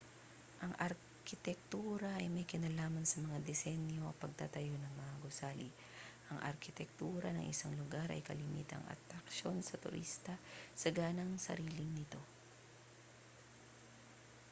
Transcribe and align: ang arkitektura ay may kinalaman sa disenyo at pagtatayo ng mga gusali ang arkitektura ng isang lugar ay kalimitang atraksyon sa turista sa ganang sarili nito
ang 0.65 0.73
arkitektura 0.87 2.11
ay 2.17 2.25
may 2.31 2.41
kinalaman 2.53 3.05
sa 3.07 3.19
disenyo 3.49 4.03
at 4.09 4.17
pagtatayo 4.23 4.73
ng 4.79 4.93
mga 5.01 5.13
gusali 5.25 5.69
ang 6.33 6.39
arkitektura 6.49 7.29
ng 7.33 7.45
isang 7.53 7.69
lugar 7.81 8.07
ay 8.11 8.25
kalimitang 8.29 8.81
atraksyon 8.95 9.57
sa 9.63 9.77
turista 9.83 10.33
sa 10.81 10.89
ganang 10.99 11.31
sarili 11.45 11.85
nito 11.95 12.21